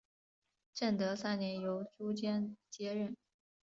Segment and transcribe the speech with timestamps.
[0.73, 3.15] 正德三年由朱鉴接任。